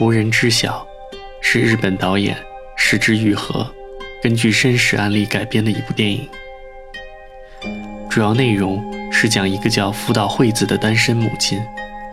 [0.00, 0.86] 无人知晓，
[1.42, 2.34] 是日本导演
[2.74, 3.70] 石之愈合
[4.22, 6.26] 根据真实案例改编的一部电影。
[8.08, 11.60] 主要内容是讲一个叫福岛惠子的单身母亲，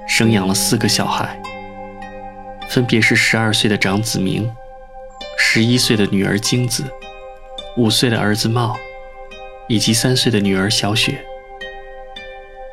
[0.05, 1.41] 生养了四个小孩，
[2.67, 4.51] 分别是十二岁的长子明，
[5.37, 6.83] 十一岁的女儿京子，
[7.77, 8.75] 五岁的儿子茂，
[9.69, 11.23] 以及三岁的女儿小雪。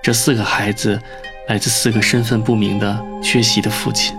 [0.02, 1.00] 这四个孩子
[1.46, 4.12] 来自四个身份不明的缺席的父亲。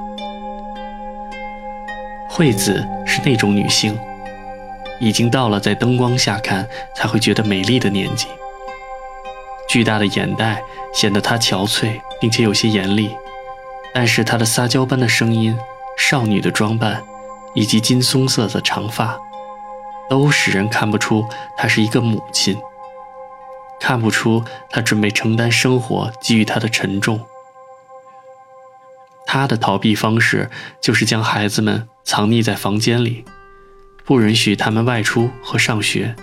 [2.35, 3.97] 惠子是那种女性，
[4.99, 8.27] 已经到了在灯光下看才会觉得美丽的年纪。
[9.69, 10.61] 巨大的眼袋
[10.93, 13.15] 显得她憔悴，并且有些严厉，
[13.93, 15.57] 但是她的撒娇般的声音、
[15.97, 17.01] 少女的装扮
[17.53, 19.17] 以及金棕色的长发，
[20.09, 22.57] 都使人看不出她是一个母亲，
[23.79, 27.21] 看不出她准备承担生活给予她的沉重。
[29.25, 30.49] 她的逃避方式
[30.81, 31.87] 就是将孩子们。
[32.07, 33.25] 藏匿在房间里，
[34.05, 36.15] 不允许他们外出和上学，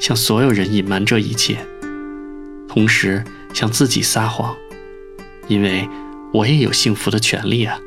[0.00, 1.58] 向所有人隐瞒这一切，
[2.66, 4.56] 同时向自己撒谎，
[5.48, 5.86] 因为
[6.32, 7.78] 我也有幸福的权利啊。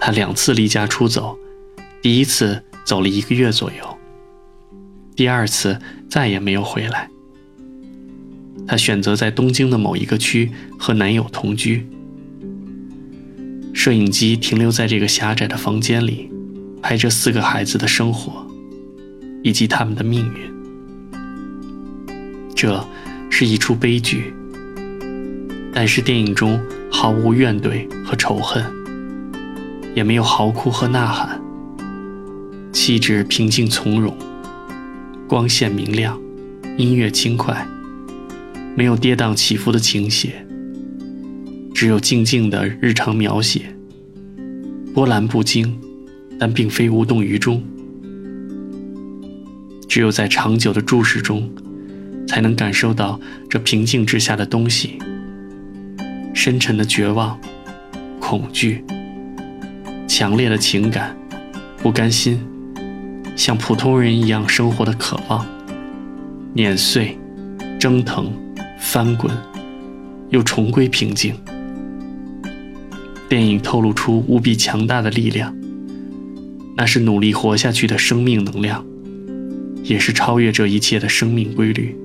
[0.00, 1.38] 他两次离家出走，
[2.02, 3.98] 第一次走了一个月左右，
[5.14, 5.78] 第二次
[6.10, 7.08] 再也没有回来。
[8.66, 11.86] 他选择在东京的某一个区和男友同居。
[13.76, 16.30] 摄影机停留在这个狭窄的房间里，
[16.80, 18.44] 拍这四个孩子的生活，
[19.44, 22.16] 以及他们的命运。
[22.54, 22.82] 这
[23.28, 24.32] 是一出悲剧，
[25.74, 26.58] 但是电影中
[26.90, 28.64] 毫无怨怼和仇恨，
[29.94, 31.38] 也没有嚎哭和呐喊，
[32.72, 34.16] 气质平静从容，
[35.28, 36.18] 光线明亮，
[36.78, 37.68] 音乐轻快，
[38.74, 40.45] 没有跌宕起伏的情节。
[41.76, 43.60] 只有静静的日常描写，
[44.94, 45.78] 波澜不惊，
[46.38, 47.62] 但并非无动于衷。
[49.86, 51.46] 只有在长久的注视中，
[52.26, 53.20] 才能感受到
[53.50, 54.98] 这平静之下的东西：
[56.32, 57.38] 深沉的绝望、
[58.18, 58.82] 恐惧、
[60.08, 61.14] 强烈的情感、
[61.82, 62.40] 不甘心，
[63.36, 65.46] 像普通人一样生活的渴望，
[66.54, 67.18] 碾碎、
[67.78, 68.32] 蒸腾、
[68.80, 69.30] 翻滚，
[70.30, 71.34] 又重归平静。
[73.28, 75.54] 电影透露出无比强大的力量，
[76.76, 78.86] 那是努力活下去的生命能量，
[79.82, 81.96] 也是超越这一切的生命规律。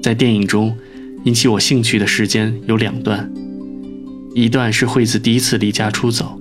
[0.00, 0.76] 在电影中，
[1.24, 3.28] 引起我兴趣的时间有两段，
[4.34, 6.40] 一段是惠子第一次离家出走，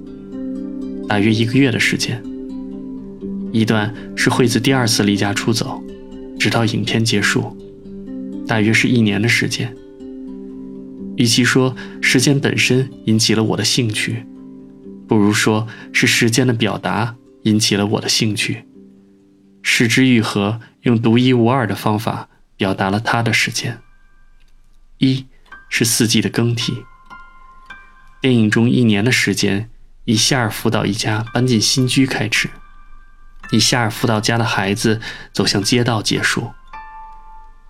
[1.07, 2.17] 大约一个月的时间；
[3.51, 5.83] 一段是惠子第二次离家出走，
[6.39, 7.57] 直到影片结束，
[8.47, 9.75] 大约是一年的时间。
[11.19, 14.25] 与其说时间本身引起了我的兴趣，
[15.05, 18.65] 不如说是时间的表达引起了我的兴趣。
[19.61, 23.81] 石之愈合用独一无二的方法表达了他的时间。
[24.99, 25.25] 一
[25.67, 26.85] 是四季的更替。
[28.21, 29.69] 电影中一年的时间
[30.05, 32.49] 以夏尔福岛一家搬进新居开始，
[33.51, 35.01] 以夏尔福岛家的孩子
[35.33, 36.51] 走向街道结束，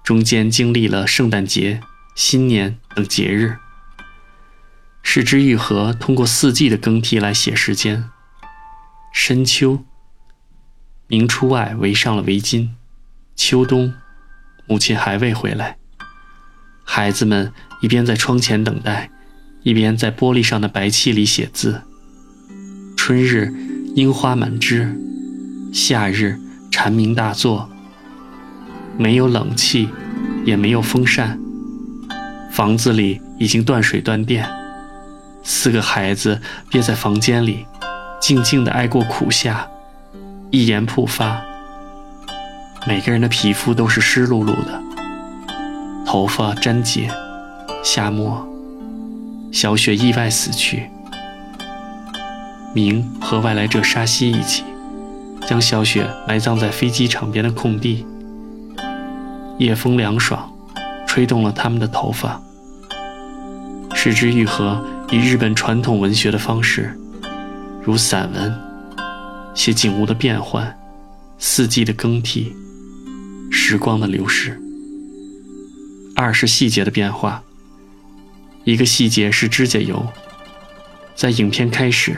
[0.04, 1.82] 中间经历了圣诞节。
[2.16, 3.56] 新年等节日，
[5.02, 8.10] 是之愈合通过四季的更替来写时间。
[9.14, 9.86] 深秋，
[11.08, 12.72] 明出外围上了围巾；
[13.38, 13.94] 秋冬，
[14.68, 15.78] 母亲还未回来，
[16.84, 19.10] 孩子们一边在窗前等待，
[19.64, 21.84] 一边在玻璃上的白漆里写字。
[22.98, 23.54] 春日，
[23.96, 24.94] 樱花满枝；
[25.74, 26.38] 夏日，
[26.70, 27.70] 蝉鸣大作。
[28.98, 29.88] 没有冷气，
[30.44, 31.40] 也没有风扇。
[32.60, 34.46] 房子里已经断水断电，
[35.44, 37.66] 四个孩子憋在房间里，
[38.20, 39.66] 静静地挨过苦夏，
[40.52, 41.42] 一言不发。
[42.86, 44.82] 每个人的皮肤都是湿漉漉的，
[46.06, 47.10] 头发粘结。
[47.82, 48.46] 夏末，
[49.54, 50.90] 小雪意外死去。
[52.74, 54.66] 明和外来者沙西一起，
[55.48, 58.06] 将小雪埋葬在飞机场边的空地。
[59.60, 60.54] 夜风凉爽。
[61.08, 62.40] 吹动了他们的头发。
[64.02, 64.82] 使之愈合
[65.12, 66.98] 以日本传统文学的方式，
[67.84, 68.58] 如散文，
[69.54, 70.74] 写景物的变换、
[71.38, 72.56] 四季的更替、
[73.52, 74.58] 时光的流逝。
[76.16, 77.44] 二是细节的变化。
[78.64, 80.08] 一个细节是指甲油。
[81.14, 82.16] 在影片开始，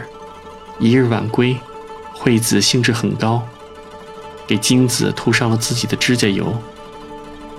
[0.80, 1.57] 一日晚归，
[2.13, 3.42] 惠子兴致很高，
[4.45, 6.62] 给京子涂上了自己的指甲油。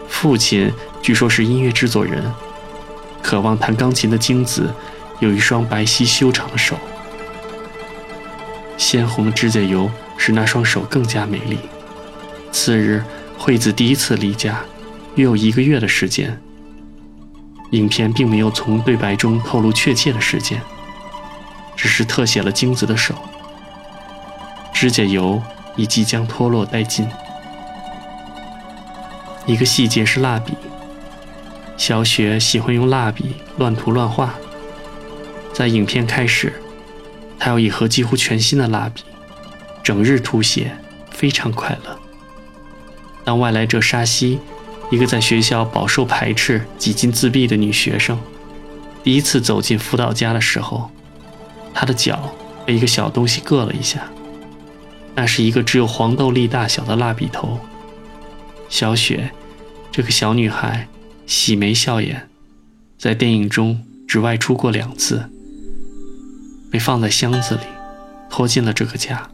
[0.09, 0.73] 父亲
[1.03, 2.23] 据说是音乐制作人，
[3.23, 4.75] 渴望弹钢琴的京子
[5.21, 6.77] 有一双白皙修长的手，
[8.77, 11.59] 鲜红的指甲油使那双手更加美丽。
[12.51, 13.03] 次日，
[13.39, 14.61] 惠子第一次离家，
[15.15, 16.39] 约有一个月的时间。
[17.71, 20.61] 影片并没有从对白中透露确切的时间，
[21.75, 23.15] 只是特写了京子的手，
[24.75, 25.41] 指甲油
[25.75, 27.09] 已即将脱落殆尽。
[29.47, 30.53] 一个细节是蜡笔，
[31.77, 34.35] 小雪喜欢用蜡笔乱涂乱画。
[35.53, 36.53] 在影片开始，
[37.39, 39.03] 她有一盒几乎全新的蜡笔，
[39.83, 40.77] 整日涂写，
[41.11, 41.99] 非常快乐。
[43.25, 44.39] 当外来者沙希，
[44.91, 48.19] 一个在学校饱受排斥、几近自闭的女学生，
[49.03, 50.91] 第一次走进辅导家的时候，
[51.75, 52.35] 她的脚
[52.65, 54.03] 被一个小东西硌了一下，
[55.15, 57.59] 那是一个只有黄豆粒大小的蜡笔头。
[58.69, 59.31] 小雪，
[59.91, 60.89] 这个小女孩，
[61.27, 62.29] 喜眉笑眼，
[62.99, 65.29] 在电影中只外出过两次。
[66.71, 67.61] 被放在箱子里，
[68.31, 69.29] 拖进了这个家，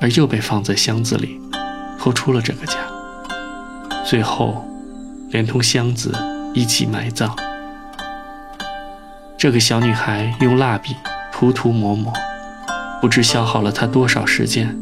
[0.00, 1.40] 而又被放在箱子里，
[2.00, 2.74] 拖出了这个家，
[4.04, 4.68] 最后
[5.30, 6.12] 连同箱子
[6.52, 7.32] 一起埋葬。
[9.38, 10.96] 这个小女孩用蜡笔
[11.32, 12.12] 涂涂抹抹，
[13.00, 14.76] 不知消耗了她多少时间，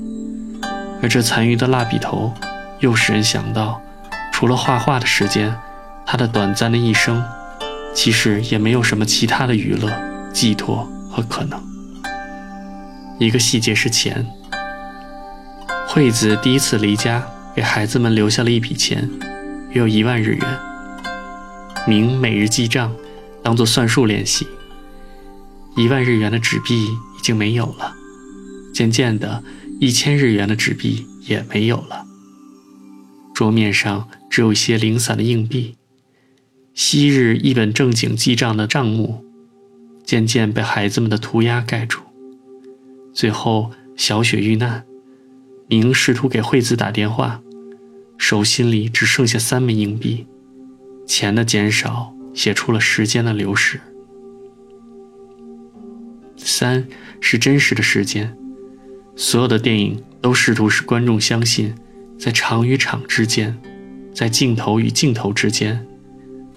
[1.02, 2.32] 而这残余的蜡笔头，
[2.80, 3.82] 又使人想到，
[4.32, 5.54] 除了画画的时间，
[6.10, 7.22] 他的短暂的一生，
[7.94, 9.92] 其实也没有什么其他的娱乐
[10.32, 10.88] 寄托。
[11.10, 11.60] 和可能，
[13.18, 14.24] 一个细节是钱。
[15.88, 17.26] 惠子第一次离家，
[17.56, 19.10] 给孩子们留下了一笔钱，
[19.70, 20.58] 约有一万日元。
[21.86, 22.94] 明每日记账，
[23.42, 24.46] 当做算术练习。
[25.76, 27.94] 一万日元的纸币已经没有了，
[28.72, 29.42] 渐渐的，
[29.80, 32.04] 一千日元的纸币也没有了。
[33.34, 35.77] 桌面上只有一些零散的硬币。
[36.80, 39.24] 昔日一本正经记账的账目。
[40.04, 41.98] 渐渐被孩子们的涂鸦盖住，
[43.12, 44.84] 最后小雪遇难，
[45.66, 47.42] 明试图给惠子打电话，
[48.16, 50.24] 手心里只剩下三枚硬币，
[51.04, 53.80] 钱的减少写出了时间的流逝。
[56.36, 56.86] 三
[57.20, 58.34] 是真实的时间，
[59.16, 61.74] 所有的电影都试图使观众相信，
[62.16, 63.58] 在场与场之间，
[64.14, 65.84] 在镜头与镜头之间，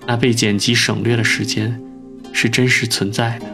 [0.06, 1.82] 那被剪辑省略的时间。
[2.34, 3.46] 是真实存在的。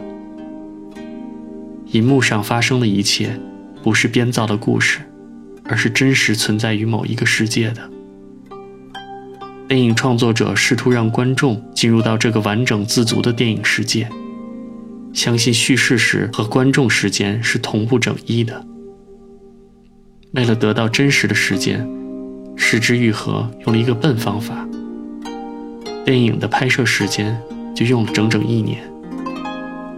[1.86, 3.38] 银幕上发生的一切，
[3.82, 5.00] 不是编造的故事，
[5.64, 7.90] 而是真实存在于某一个世界的。
[9.66, 14.08] 电影创作者试图让观众进入到这个完整自足的电影世界，
[15.12, 18.64] 相信叙事时和观众时间是同步整一的。
[20.34, 21.84] 为了得到真实的时间，
[22.54, 24.66] 石之愈合用了一个笨方法。
[26.08, 27.38] 电影的拍摄时间。
[27.76, 28.80] 就用了整整一年。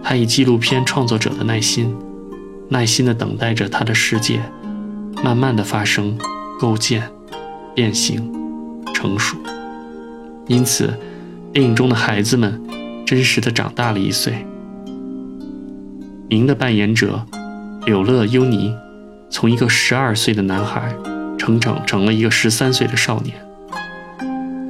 [0.03, 1.95] 他以纪录片创作者的耐心，
[2.69, 4.39] 耐心地等待着他的世界，
[5.23, 6.15] 慢慢地发生、
[6.59, 7.01] 构建、
[7.73, 8.31] 变形、
[8.93, 9.35] 成熟。
[10.45, 10.93] 因此，
[11.51, 12.61] 电影中的孩子们
[13.03, 14.45] 真实地长大了一岁。
[16.29, 17.25] 明的扮演者
[17.87, 18.71] 柳乐优尼，
[19.31, 20.93] 从一个十二岁的男孩，
[21.39, 23.35] 成长成了一个十三岁的少年。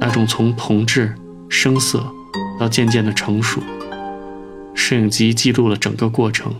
[0.00, 1.10] 那种从童稚、
[1.52, 2.02] 生涩。
[2.58, 3.60] 到渐渐的成熟，
[4.72, 6.54] 摄影机记录了整个过程。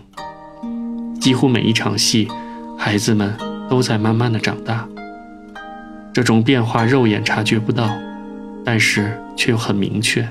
[1.19, 2.27] 几乎每一场戏，
[2.77, 3.33] 孩子们
[3.69, 4.87] 都在慢慢的长大。
[6.13, 7.89] 这种变化肉眼察觉不到，
[8.65, 10.27] 但是却又很明确，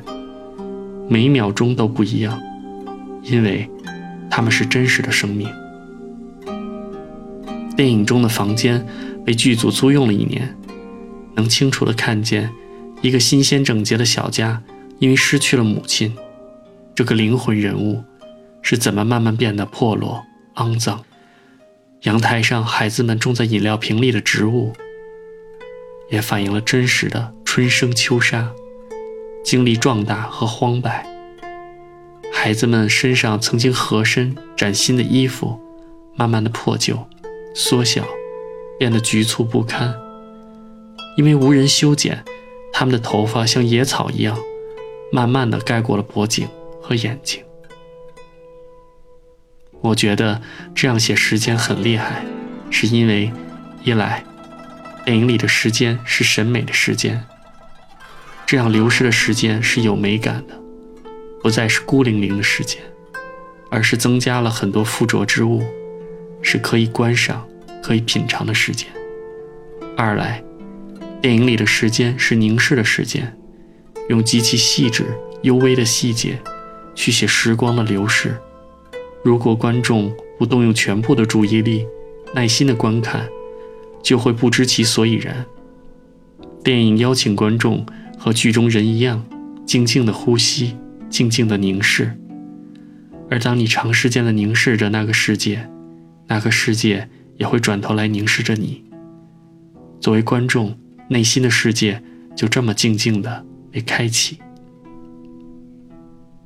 [1.09, 2.39] 每一秒钟都不一样，
[3.23, 3.69] 因为
[4.31, 5.49] 他们是真实的生命。
[7.75, 8.85] 电影中的房间
[9.25, 10.55] 被剧组租用了一年，
[11.35, 12.51] 能清楚的看见
[13.03, 14.63] 一个新鲜整洁的小家。
[14.99, 16.17] 因为失去了母亲，
[16.95, 18.05] 这个灵魂人物
[18.63, 20.23] 是怎么慢慢变得破落、
[20.55, 21.03] 肮脏？
[22.03, 24.73] 阳台上孩子们种在饮料瓶里的植物，
[26.09, 28.53] 也反映了真实的春生秋杀，
[29.45, 31.05] 经历壮大和荒败。
[32.33, 35.61] 孩子们身上曾经合身崭新的衣服，
[36.15, 36.97] 慢慢的破旧、
[37.57, 38.05] 缩小，
[38.79, 39.93] 变得局促不堪。
[41.17, 42.25] 因为无人修剪，
[42.83, 44.37] 他们的头发像野草一样。
[45.13, 46.49] 慢慢的盖过了脖颈
[46.83, 47.45] 和眼睛。
[49.81, 50.43] 我觉得
[50.75, 52.25] 这样写时间很厉害，
[52.71, 53.31] 是因为
[53.85, 54.25] 一来，
[55.05, 57.23] 电影里的时间是审美的时间，
[58.45, 60.55] 这样流逝的时间是有美感的，
[61.41, 62.83] 不再是孤零零的时间，
[63.71, 65.63] 而是增加了很多附着之物，
[66.43, 67.47] 是可以观赏、
[67.81, 68.89] 可以品尝的时间。
[69.97, 70.43] 二来，
[71.23, 73.35] 电影里的时间是凝视的时间。
[74.09, 75.07] 用极其细致、
[75.43, 76.37] 幽微的细节，
[76.97, 78.37] 去写时光的流逝。
[79.23, 81.87] 如果观众不动用全部的注意力，
[82.35, 83.29] 耐心的观看，
[84.03, 85.47] 就会不知其所以然。
[86.65, 87.87] 电影邀请观众
[88.19, 89.25] 和剧中人一样，
[89.65, 90.77] 静静的呼吸，
[91.09, 92.19] 静静的凝视。
[93.31, 95.69] 而当你长时间的凝视着那个世界，
[96.27, 98.83] 那个世界也会转头来凝视着你。
[100.01, 100.77] 作为观众，
[101.13, 102.03] 内心的世界
[102.35, 104.39] 就这么静静的被开启。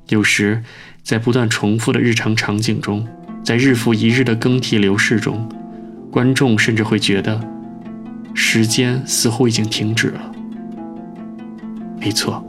[0.08, 0.62] 有时，
[1.02, 3.06] 在不断重复的日常场景中，
[3.42, 5.48] 在日复一日的更替流逝中，
[6.10, 7.40] 观众甚至会觉得，
[8.34, 10.32] 时间似乎已经停止了。
[11.98, 12.44] 没错，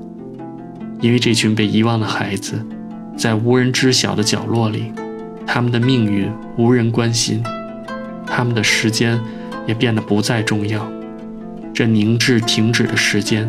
[1.00, 2.64] 因为这群被遗忘的孩子，
[3.16, 4.92] 在无人知晓的角落里，
[5.46, 7.44] 他们的命运无人关心，
[8.26, 9.20] 他们的时间
[9.66, 10.97] 也变得不再重要。
[11.78, 13.48] 这凝滞停止的时间，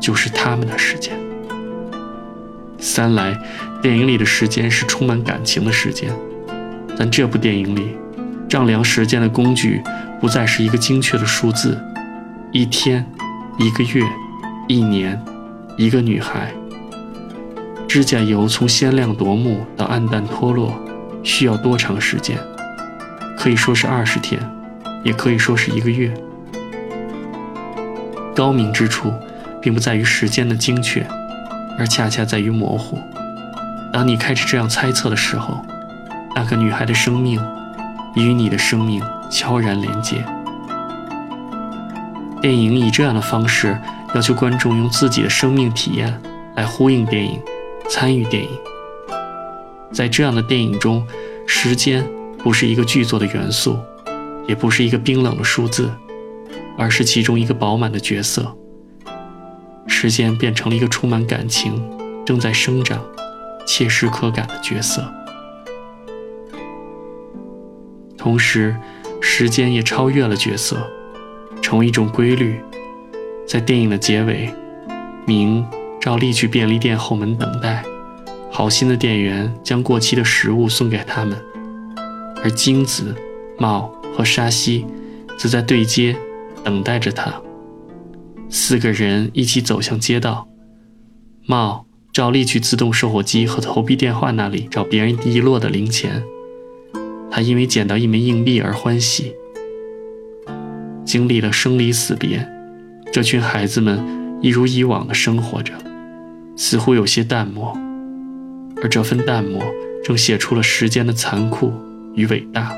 [0.00, 1.12] 就是他们的时间。
[2.78, 3.38] 三来，
[3.82, 6.10] 电影里的时间是充满感情的时间，
[6.96, 7.88] 但这部电影里，
[8.48, 9.82] 丈量时间的工具
[10.18, 11.78] 不再是一个精确的数字，
[12.52, 13.04] 一天，
[13.58, 14.02] 一个月，
[14.66, 15.22] 一年，
[15.76, 16.50] 一个女孩。
[17.86, 20.72] 指甲油从鲜亮夺目到暗淡脱落，
[21.22, 22.34] 需要多长时间？
[23.36, 24.40] 可以说是二十天，
[25.04, 26.10] 也可以说是一个月。
[28.34, 29.12] 高明之处，
[29.60, 31.06] 并不在于时间的精确。
[31.78, 32.98] 而恰恰在于模糊。
[33.92, 35.64] 当你开始这样猜测的时候，
[36.36, 37.42] 那个女孩的生命
[38.14, 40.22] 与你的生命悄然连接。
[42.42, 43.76] 电影以这样的方式
[44.14, 46.20] 要求观众用自己的生命体验
[46.54, 47.40] 来呼应电影，
[47.88, 48.50] 参与电影。
[49.90, 51.06] 在这样的电影中，
[51.46, 52.04] 时间
[52.38, 53.78] 不是一个剧作的元素，
[54.46, 55.90] 也不是一个冰冷的数字，
[56.82, 58.56] 而是其中一个饱满的角色。
[59.86, 61.80] 时间变成了一个充满感情、
[62.26, 63.00] 正在生长、
[63.64, 65.00] 切实可感的角色，
[68.18, 68.74] 同时，
[69.20, 70.76] 时间也超越了角色，
[71.60, 72.60] 成为一种规律。
[73.46, 74.52] 在电影的结尾，
[75.24, 75.64] 明
[76.00, 77.84] 照例去便利店后门等待，
[78.50, 81.40] 好心的店员将过期的食物送给他们，
[82.42, 83.14] 而金子、
[83.56, 84.84] 茂和沙西
[85.38, 86.16] 则在对接
[86.64, 87.40] 等待着他。
[88.48, 90.46] 四个人一起走向街道，
[91.46, 96.22] 茂照例去自动售货机和投币电话那里找别人遗落的零钱。
[97.30, 99.32] 他因为捡到一枚硬币而欢喜。
[101.04, 102.46] 经历了生离死别，
[103.12, 105.72] 这群孩子们一如以往的生活着，
[106.56, 107.76] 似乎有些淡漠，
[108.82, 109.62] 而这份淡漠
[110.04, 111.72] 正写出了时间的残酷
[112.14, 112.72] 与伟大。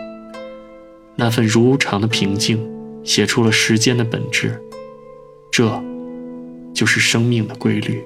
[1.16, 2.58] 那份如常的平静，
[3.04, 4.60] 写出了时间的本质。
[5.50, 5.80] 这，
[6.74, 8.02] 就是生命的规律。